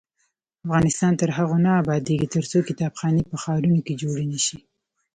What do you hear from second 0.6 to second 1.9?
افغانستان تر هغو نه